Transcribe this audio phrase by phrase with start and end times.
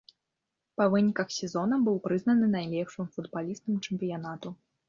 [0.81, 4.49] Па выніках сезона быў прызнаны найлепшым футбалістам чэмпіянату.